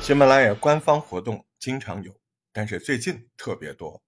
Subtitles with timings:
[0.00, 2.18] 喜马拉雅官方活动经常有，
[2.50, 4.02] 但是最近特别多。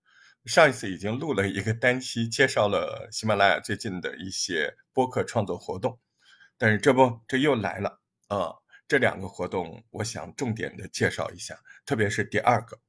[0.46, 5.98] 上一次已经录了一个单期，介绍了喜马拉雅最近的一些播客创作活动，
[6.56, 8.54] 但是这不，这又来了啊！
[8.88, 11.54] 这两个活动，我想重点的介绍一下，
[11.84, 12.80] 特别是第二个。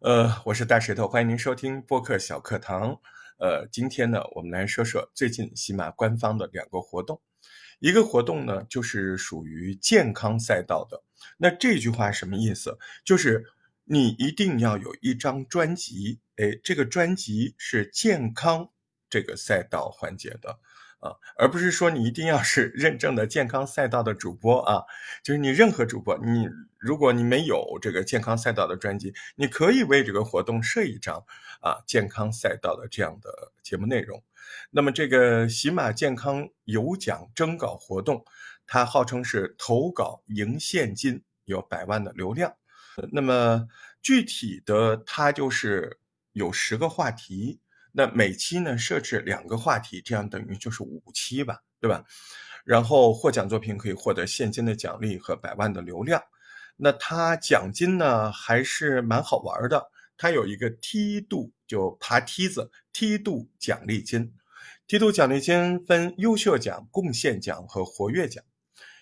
[0.00, 2.98] 呃，我是大石头，欢迎您收听播客小课堂。
[3.38, 7.20] 呃，今天呢，我们来说说最近喜马官方的两个活动。
[7.78, 11.04] 一个活动呢，就是属于健康赛道的。
[11.36, 12.76] 那这句话什么意思？
[13.04, 13.44] 就是
[13.84, 18.70] 你一定要有一张专辑，哎，这个专辑是健康
[19.08, 20.58] 这个赛道环节的
[21.00, 24.82] 啊，而不是说你一定要是 认证的健康赛道的主播啊。
[25.22, 26.48] 就是你任何主播，你
[26.78, 31.24] 如果你没有这个健康赛道的专辑，你可以为这个活动设一张
[31.60, 34.22] 啊健康赛道的这样的节目内容。
[34.70, 38.24] 那么这个喜马健康有奖征稿活动，
[38.66, 42.54] 它号称是投稿赢现金，有百万的流量。
[43.12, 43.68] 那么
[44.02, 45.98] 具体的，它就是
[46.32, 47.60] 有十个话题，
[47.98, 52.04] 那每期呢设置两个话题，这样等于就是五期吧，对吧？
[52.64, 56.22] 然后获奖作品可以获得现金的奖励和百万的流量。
[56.76, 64.32] 那它奖金呢还是蛮好玩的，它有一个梯度，就爬梯子梯度奖励金。
[64.86, 68.44] 梯度奖励金分优秀奖、贡献奖和活跃奖。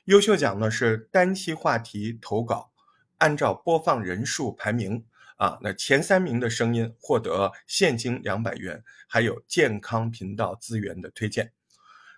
[0.06, 2.72] 优秀奖呢是单期话题投稿，
[3.18, 5.04] 按照播放人数排名
[5.36, 11.52] 啊，那前三名的声音获得现金两百元，还有健康频道资源的推荐。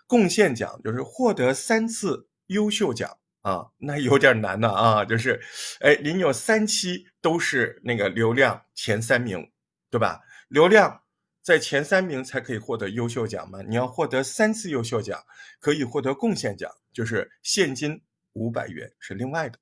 [0.07, 5.41] 贡献奖就是获得三次优秀奖啊，那有点难的啊，就是
[5.81, 9.51] 哎，您有三期都是那个流量前三名，
[9.91, 10.23] 对吧？
[10.49, 11.03] 流量。
[11.41, 13.63] 在前三名才可以获得优秀奖嘛？
[13.63, 15.25] 你要获得三次优秀奖，
[15.61, 18.03] 可以获得贡献奖，就是现金
[18.35, 19.59] 五百元是另外的。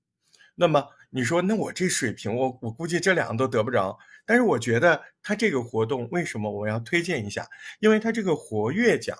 [0.56, 3.98] 那么你说，那我这水平，我我估计这两个都得不着。
[4.24, 7.48] 但是我觉得他这个活动为什么我要推荐一下？
[7.80, 9.16] 因为他这个活跃奖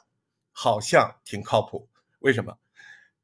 [0.53, 1.89] 好像挺靠谱。
[2.21, 2.59] 为什么？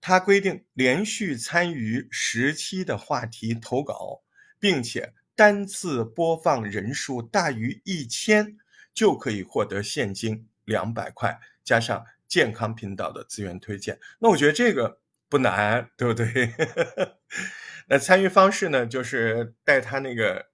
[0.00, 4.22] 他规定连续参与十期的话题投稿，
[4.58, 8.56] 并且单次播放人数大于一千。
[8.94, 13.98] 就可以获得现金两百块，加上健康频道的资源推荐。
[14.18, 14.98] 那我觉得这个
[15.30, 16.26] 不难，对不对？
[17.92, 20.46] 那参与方式呢，就是带他那个，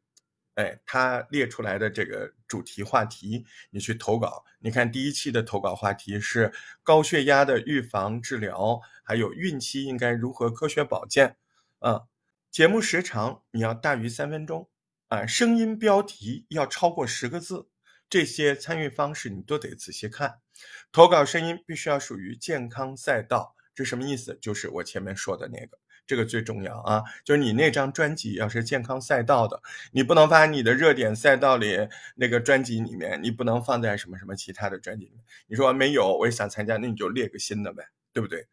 [0.55, 4.45] 哎，他列出来的这个主题话题，你去投稿。
[4.59, 11.37] 你看第一期的投稿话题是高血压的预防治疗，还有孕期应该如何科学保健
[11.79, 12.01] 啊？
[12.51, 14.69] 节目时长你要大于三分钟
[15.07, 17.69] 啊，声音标题要超过十个字。
[18.11, 20.41] 这些参与方式你都得仔细看，
[20.91, 24.37] 投稿声音必须要属于健康赛道，这什么意思？
[24.43, 27.05] 就是我前面说的那个，这个最重要啊！
[27.23, 29.61] 就是你那张专辑要是健康赛道的，
[29.93, 31.87] 你不能放你的热点赛道里
[32.17, 35.23] 那个专辑里面，你不能放在什么什么其他的专辑里面。
[35.47, 38.47] 你说没有，我也想参加，那你就列个新的呗，对不对？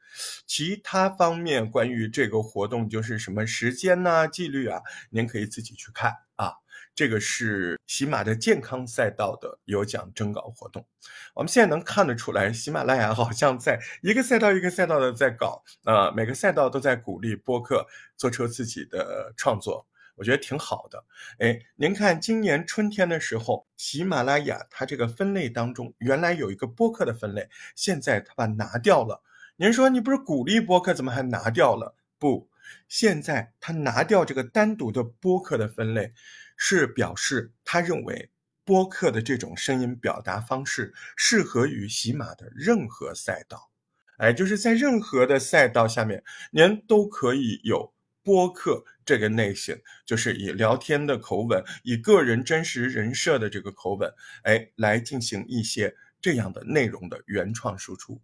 [0.45, 6.51] 其他方面关于这个活动，就是什么时间呐、纪律啊，您可以自己去看啊。
[6.95, 10.88] 这个是喜马的健康赛道的有奖征稿活动，
[11.33, 17.85] 我们现在能看得出来，喜马拉雅好像在一个赛道一个赛道的在搞，呃，每个赛道都在鼓励播客
[18.16, 19.85] 做出自己的创作，
[20.16, 21.03] 我觉得挺好的。
[21.39, 29.22] 哎，您看今年春天的时候，喜马拉雅它这个分类当中原来有一个播客的分类，现在它把拿掉了。
[29.57, 31.95] 您说你不是鼓励播客，怎么还拿掉了？
[32.17, 32.50] 不，
[32.88, 36.13] 现在它拿掉这个单独的播客的分类。
[36.55, 38.31] 是表示他认为
[38.63, 43.69] 播客的这种声音表达方式适合于喜马的任何赛道，
[44.17, 47.93] 哎，就是在任何的赛道下面，您都可以有
[48.23, 54.11] 播客这个类型，就是以聊天的口吻，以个人真实人设的这个口吻，
[54.43, 58.19] 哎，来进行一些这样的内容的原创输出。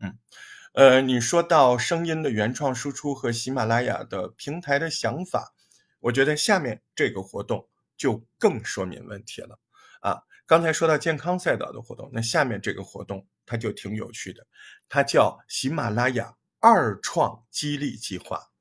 [0.00, 0.18] 嗯，
[0.74, 5.54] 呃，你说到声音的原创输出和喜马拉雅的平台的想法，
[6.00, 7.66] 我觉得下面这个活动。
[7.96, 9.58] 就更说明问题了
[10.00, 10.22] 啊！
[10.46, 14.46] 刚才说到健康赛道的活动，那下面这个活动它就挺有趣的，
[14.88, 18.52] 它叫喜马拉雅二创激励计划，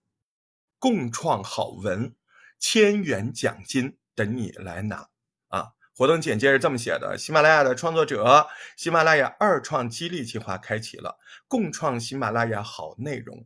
[0.80, 2.16] 共创好文，
[2.60, 5.10] 千元奖金等你来拿
[5.50, 5.74] 啊！
[5.96, 13.46] 活动简介是这么写的：喜马拉雅的创作者，喜马拉雅二创激励计划开启了，共创喜马拉雅好内容，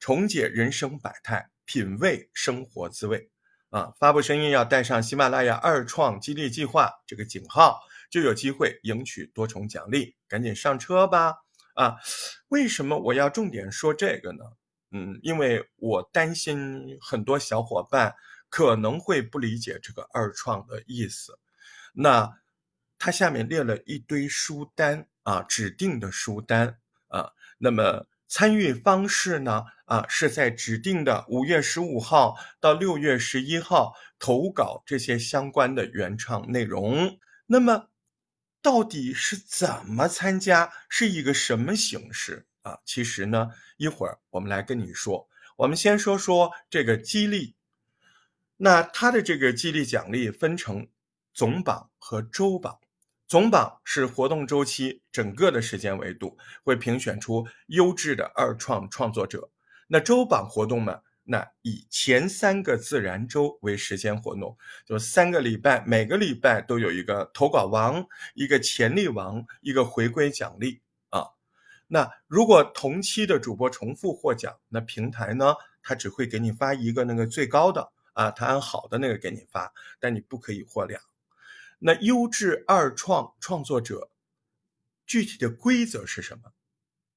[0.00, 3.30] 重解人生百态，品味生活滋味。
[3.70, 11.34] 啊，发布声音要带上喜马拉雅二创激励计划这个井号，就有机会赢取多重奖励，赶紧上车吧！
[11.74, 11.96] 啊。
[12.48, 14.44] 为什么我要重点说这个呢？
[14.92, 18.14] 嗯，因为我担心很多小伙伴
[18.48, 21.38] 可能会不理解这个二创的意思。
[21.92, 22.38] 那
[22.98, 26.78] 它下面列了一堆书单啊，指定的书单
[27.08, 28.06] 啊，那么。
[28.28, 29.64] 参与方式呢？
[29.86, 37.18] 啊，是在指定的五月十五号到六月十一号投稿这些相关的原创内容。
[37.46, 37.88] 那么，
[38.60, 40.72] 到底是怎么参加？
[40.88, 42.80] 是一个什么形式啊？
[42.84, 45.28] 其实呢，一会儿我们来跟你说。
[45.58, 47.54] 我们先说说这个激励。
[48.56, 50.88] 那它的这个激励奖励分成
[51.32, 52.80] 总榜和周榜。
[53.28, 59.50] 总榜是活动周期整个的时间维度，会评选出优质的二创创作者。
[59.88, 61.00] 那周榜活动呢？
[61.24, 70.80] 那以前三个自然周为时间活动，就三个礼拜，每个礼拜都有一个投稿王、一个潜力王、一个回归奖励
[71.10, 71.24] 啊。
[71.88, 81.02] 那如果同期的主播重复获奖，那平台呢，它只会给你发一个那个最高的啊，它按好的那个给你发，但你不可以获两。
[81.78, 84.10] 那优质二创创作者
[85.06, 86.52] 具体的规则是什么？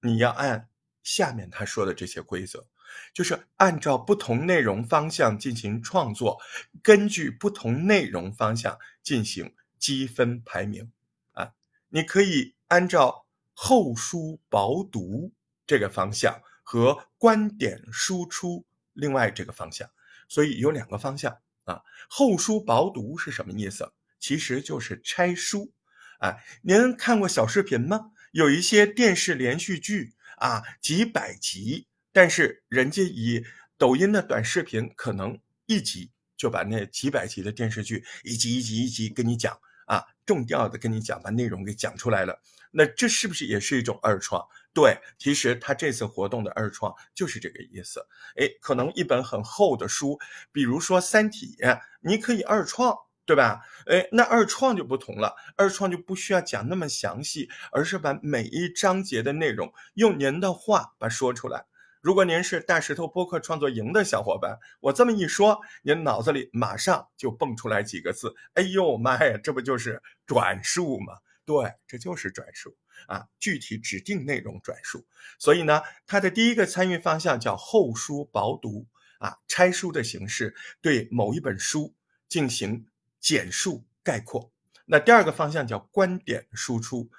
[0.01, 0.69] 你要按
[1.01, 2.67] 下面他说的这些规则，
[3.13, 6.39] 就是按照不同内容方向进行创作，
[6.83, 10.91] 根据不同内容方向进行积分排名
[11.31, 11.53] 啊。
[11.87, 15.31] 你可以按照厚书薄读
[15.65, 19.89] 这个方向和观点输出另外这个方向，
[20.27, 21.81] 所以有两个方向啊。
[22.09, 23.91] 厚书薄读是什么意思？
[24.19, 25.71] 其实就是拆书，
[26.19, 28.11] 啊，您看过小视频吗？
[28.31, 33.43] 有一些电视连续剧啊，几百集，但是人家以
[33.77, 39.57] 抖音的短视频，可能一集就把那几百集的电视剧一集一集一集跟你讲
[39.87, 42.39] 啊，重调的跟你讲，把内容给讲出来了。
[42.71, 44.45] 那这是不是也是一种二创？
[44.73, 48.05] 对，其实他这次活动的二创就是这个意思。
[48.35, 50.19] 哎，可能一本很厚的书，
[50.51, 51.55] 比如说《三体》，
[52.01, 52.95] 你可以二创。
[53.29, 53.61] 对吧？
[53.85, 61.67] 哎，那二创就不同了，二创就不需要讲那么详细，而是把每一章节的内容用您的话把说出来。
[62.01, 71.13] 如果您是大石头播客创作营的小伙伴，我这么一说，您脑子里马上就蹦出来几个字：哎呦妈呀，这不就是转述吗？
[71.45, 75.05] 对，这就是转述啊，具体指定内容转述。
[75.37, 78.87] 所以呢，它的第一个参与方向叫厚书薄读
[79.19, 81.93] 啊，拆书的形式对某一本书
[82.27, 82.87] 进行。
[83.19, 84.51] 简述概括，
[84.85, 87.09] 那第二个方向叫观点输出，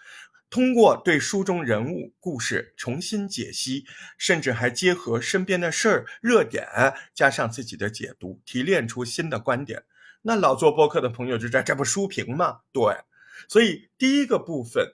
[0.48, 3.84] 通过对书中人物故事重新解析，
[4.18, 6.66] 甚至还结合身边的事儿、热点，
[7.14, 9.84] 加上自己的解读，提炼出新的观点。
[10.22, 12.60] 那老做播客的朋友就在这不书评吗？
[12.72, 13.04] 对，
[13.48, 14.86] 所以第一个部分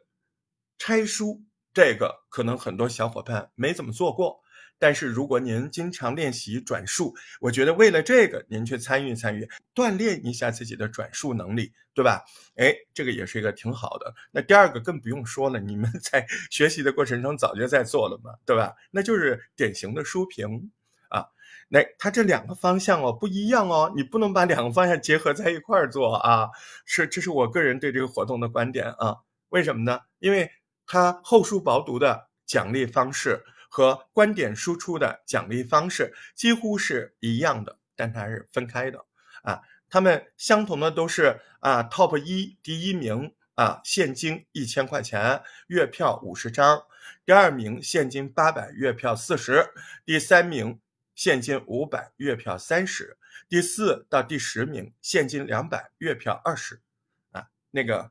[0.79, 1.43] 拆书，
[1.73, 4.43] 这个可能很多小伙伴没怎么做过。
[4.78, 12.25] 但是如果您经常练习转述，我觉得为了这个，您去参与参与，锻炼一下自己的转述能力，对吧？
[12.56, 14.14] 哎，这个也是一个挺好的。
[14.31, 18.75] 那第二个更不用说了，你们在 学习的过程中早就在做了嘛，对吧？
[18.90, 20.70] 那就是典型的书评
[21.08, 21.25] 啊。
[21.69, 26.50] 那它这两个方向哦不一样哦，你不能把两个方向结合在一块儿做啊。
[26.84, 29.17] 是，这是我个人对这个活动的观点啊。
[29.49, 30.00] 为什么呢？
[30.19, 30.50] 因为
[30.87, 33.43] 它厚书薄读的奖励方式。
[33.68, 39.04] 和观点输出的奖励方式几乎是一样的，但它是分开的
[39.42, 39.62] 啊。
[39.88, 46.87] 他们相同的都是啊，top 一第一名啊，现金一千块钱，月票五十张；
[47.25, 49.70] 第二名现金八百，月票四十；
[50.04, 50.80] 第三名
[51.14, 53.16] 现金五百，月票三十；
[53.49, 56.82] 第四到第十名现金两百，月票二十。
[57.30, 58.11] 啊，那个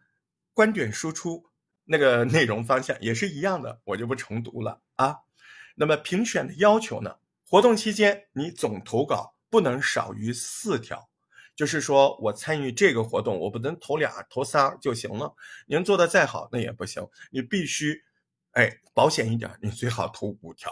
[0.54, 1.50] 观点输出
[1.84, 5.20] 那个内容方向也是一样的，我就不重读了啊。
[5.76, 7.16] 那么评选的要求呢？
[7.48, 11.08] 活动期间你总投稿不能少于四条，
[11.56, 15.34] 就是说我参与这个活动，我不能投俩、投仨就行了。
[15.68, 18.02] 您做的再好那也不行，你必须，
[18.56, 20.72] 哎，保险一点，你最好投五条，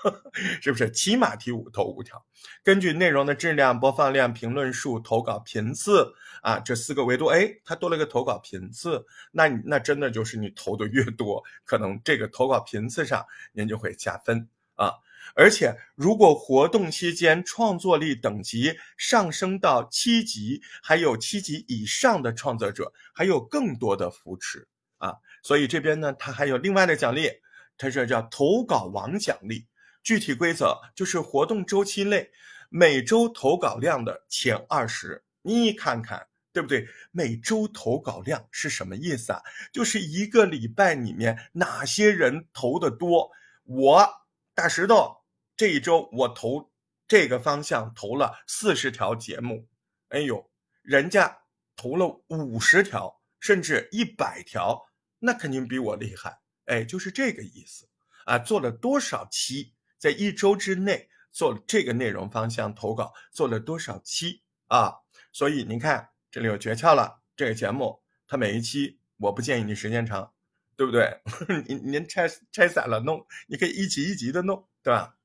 [0.62, 0.90] 是不是？
[0.90, 2.24] 起码提五投五条。
[2.64, 14.94] 根据内容的质量、播放量、评论数、投稿频次啊这四个维度，哎，它多了个投稿频次，那你那真的就是你投的越多，可能这个投稿频次上您就会加分啊。
[15.34, 24.66] 而且如果活动期间创作力等级上升到七级，还有七级以上的创作者，还有更多的扶持
[24.98, 25.16] 啊。
[25.42, 27.30] 所以这边呢，它还有另外的奖励，
[27.76, 29.66] 它这叫投稿王奖励。
[30.02, 32.30] 具体规则就是活动周期内
[32.68, 36.62] 每周投稿量的前二十，你看看，对。
[36.62, 36.86] 不对？
[37.12, 39.42] 每周投稿量是什么意思啊？
[39.72, 43.30] 就是一个礼拜里面哪些人投的多。
[43.64, 44.08] 我
[44.54, 45.18] 大石头
[45.56, 46.70] 这一周我投
[47.06, 49.68] 这个方向投了四十条节目，
[50.08, 50.50] 哎呦，
[50.82, 51.38] 人家
[51.76, 54.87] 投了五十条甚至一百条，
[55.18, 56.40] 那肯定比我厉害。
[56.66, 57.88] 哎，就是这个意思
[58.24, 58.38] 啊。
[58.38, 64.94] 做了多少期，在一周之内做这个内容方向投稿，做了多少期啊？
[65.32, 66.10] 所以您看。
[66.30, 70.34] 这里有诀窍了，这个节目它每一期我不建议你时间长，
[70.76, 71.22] 对不对？
[71.66, 75.16] 您您拆拆散了弄，你可以一集一集的弄，对吧？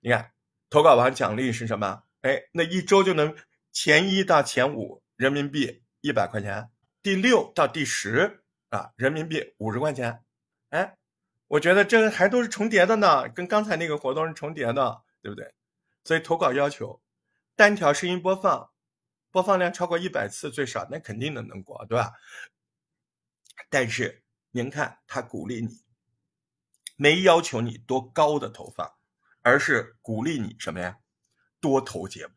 [0.00, 0.32] 你看
[0.70, 2.04] 投稿完奖励是什么？
[2.22, 3.36] 哎，那一周就能
[3.72, 6.70] 前一到前五人民币一百块钱，
[7.02, 10.24] 第六到第十啊人民币五十块钱。
[10.70, 10.96] 哎，
[11.46, 15.54] 我觉得这个还都是重叠的呢，跟刚才那个活动是重叠的，对不对？
[16.04, 17.02] 所以投稿要求
[17.56, 18.70] 单条声音播放。
[19.30, 22.14] 播放量超过一百次最少，那肯定的能过，对吧？
[23.68, 25.84] 但是您看，他鼓励你，
[26.96, 28.90] 没要求你多高的投放，
[29.42, 30.98] 而是鼓励你什么呀？
[31.60, 32.32] 多投节目。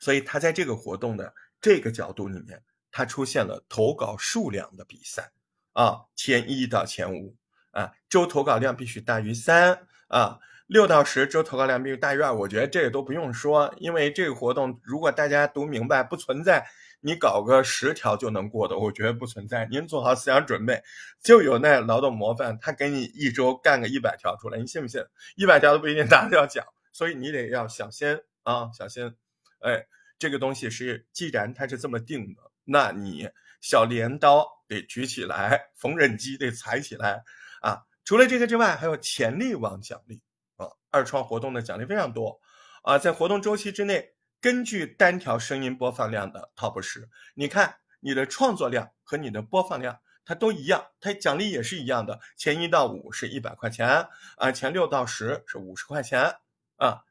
[0.00, 2.64] 所以他在这个活动的这个角度里面，
[2.96, 5.30] 他出现了投稿数量的比赛
[5.74, 7.36] 啊，前一到前五
[7.72, 10.38] 啊，周投稿量必须大于三啊。
[10.66, 16.66] 六到十周投稿量必须大于二，我觉得这个都不用说，因为这个活动如果大家都明白，不存在
[17.02, 19.68] 你搞个十条就能过的，我觉得不存在。
[19.70, 20.82] 您做好思想准备，
[21.22, 25.04] 就有那劳动模范，他给你一周干个一百条出来，你信不信？
[25.36, 29.14] 一百条都不一定达得了奖，所以你得要小心啊，小心。
[29.60, 29.86] 哎，
[30.18, 33.30] 这个东西是既然它是这么定的，那你
[33.62, 37.24] 小镰刀得举起来，缝纫机得踩起来
[37.62, 37.86] 啊。
[38.04, 40.22] 除了这个之外，还有潜力网奖励
[40.56, 40.68] 啊。
[40.90, 42.40] 二创活动的奖励非常多，
[42.82, 56.36] 啊，在活动周期之内，根据单条声音播放量的 top 十，你看你的创作量和你的播放量，它都一样，它奖励也是一样的，前一到五是一百块钱，啊，前六到十是五十块钱，
[56.76, 57.02] 啊，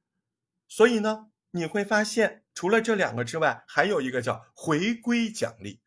[0.67, 5.79] 所以呢，你会发现除了这两个之外，还有一个叫回归奖励，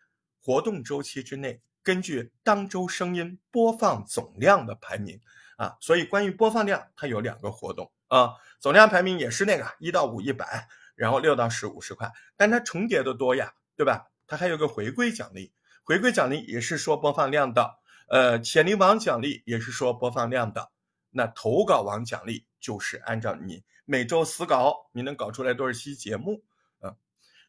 [0.42, 5.20] 活动周期之内，根据当周声音播放总量的排名。
[5.58, 14.06] 啊，所以关于播放量，它有两个活动啊，总量排名也是那个一到五一百，然后六到十五十块，但它重叠的多呀，对吧？
[14.26, 17.74] 它还有个回归奖励，回归奖励也是说播放量的，
[18.08, 20.70] 呃，潜力王奖励也是说播放量的，
[21.10, 26.44] 那投稿王奖励就是按照你每周死稿，你能搞出来多少期节目
[26.80, 26.96] 啊？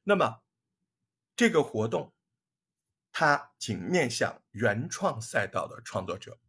[0.05, 0.41] 那么
[1.35, 2.13] 这个活动，
[3.11, 6.39] 它仅面向原创赛道的创作者。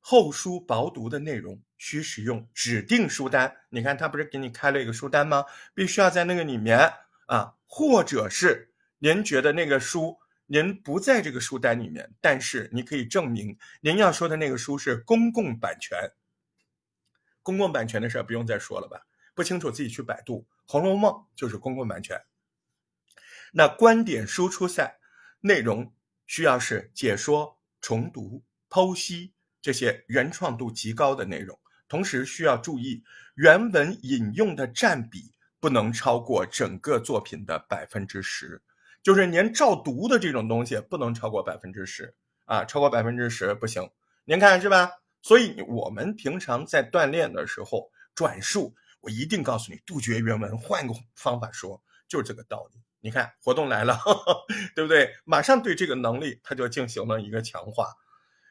[0.00, 5.44] 厚书薄读的内容需使用指定书单，你看他不是给你开了一个书单吗？
[5.72, 6.92] 必须要在那个里面
[7.28, 16.10] 啊，或者是您觉得那个书您不在这个书单里面，但是你可以证明您要说的那个书是公共版权。
[17.46, 19.06] 公共版权的事儿不用再说了吧？
[19.32, 22.20] 不清楚自己去百度，《红楼梦》就是公共版权。
[23.52, 24.98] 那观点输出赛
[25.42, 25.94] 内容
[26.26, 29.32] 需要是解说、重读、剖析。
[29.62, 33.04] 这些原创度极高的内容，同时需要注意
[33.36, 38.60] 原文引用的占比不能超过整个作品的百分之十，
[39.04, 43.88] 就是您照读的这种东西不能超过百分之十啊，超过百分之十不行。
[44.24, 44.90] 您看是吧？
[45.22, 52.80] 所以我们平常在锻炼的时候转述，我一定告诉你，杜绝原文，换个方法说，就是这个道理。
[53.00, 53.98] 你看活动来了，
[54.74, 55.14] 对不对？
[55.24, 57.94] 马上对这个能力它就进行了一个强化。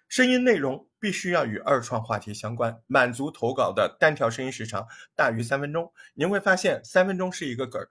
[0.07, 5.91] 声音内容必须要与二创话题相关，满足投稿的单条声音时长大于三分钟。
[6.13, 7.89] 您会发现三分钟是一个梗儿，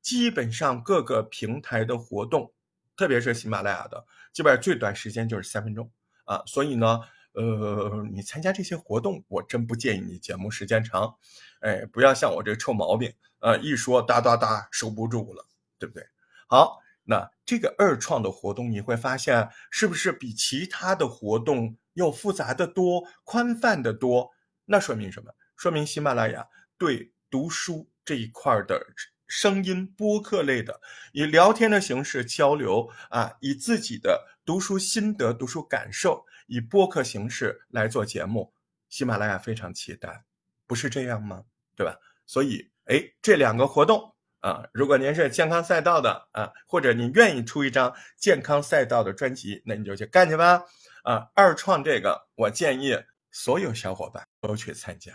[0.00, 2.52] 基本上各个平台的活动，
[2.96, 5.92] 特别是喜马拉雅的，基本上最短时间就是三分钟
[6.24, 6.42] 啊。
[6.46, 7.00] 所以呢，
[7.32, 11.16] 呃，你参加这些活动，我真不建议你节目时间长，
[11.60, 15.46] 哎，不要像我这臭毛病，呃，一说哒哒哒收不住了，
[15.78, 16.04] 对不对？
[16.46, 16.80] 好。
[17.02, 24.30] 那这个二创的活动，你会发现是不是比其他的活动要复杂的多、宽泛的多？
[24.66, 25.32] 那说明什么？
[25.56, 26.46] 说明喜马拉雅
[26.78, 28.86] 对读书这一块的
[29.26, 30.80] 声音播客类的，
[31.12, 38.52] 以聊天的形式交流啊，以自己的读书心得、读书感受，以播客形式来做节目，
[38.88, 40.24] 喜马拉雅非常期待，
[40.66, 41.44] 不是这样吗？
[41.76, 41.96] 对吧？
[42.26, 44.16] 所以，哎，这两个活动。
[44.40, 50.64] 啊，如果您是健康赛道的啊，或者你愿意出一张健康赛道的专辑，那你就去干去吧。
[51.04, 52.98] 啊，二创这个，我建议
[53.30, 55.12] 所有小伙伴都去参加，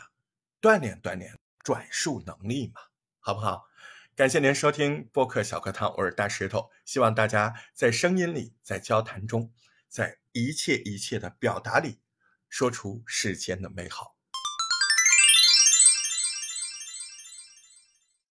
[0.61, 2.79] 锻炼锻炼转述能力嘛，
[3.19, 3.65] 好不好？
[4.15, 6.69] 感谢您收听播客小课堂，我是大石头。
[6.85, 9.51] 希望大家在声音里，在交谈中，
[9.89, 11.99] 在一切一切的表达里，
[12.49, 14.14] 说出世间的美好。